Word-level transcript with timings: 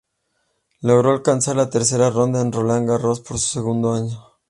Logró 0.81 1.11
alcanzar 1.11 1.55
la 1.57 1.69
tercera 1.69 2.09
ronda 2.09 2.41
en 2.41 2.51
Roland 2.51 2.89
Garros 2.89 3.19
por 3.19 3.37
segundo 3.37 3.93
año. 3.93 4.31